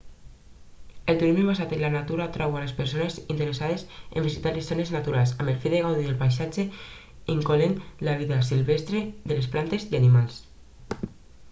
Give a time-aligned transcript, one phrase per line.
[1.09, 3.85] el turisme basat en la natura atrau a les persones interessades
[4.15, 6.67] en visitar les zones naturals amb el fi de gaudir del paisatge
[7.37, 7.79] incloent
[8.11, 10.43] la vida silvestre de plantes i animals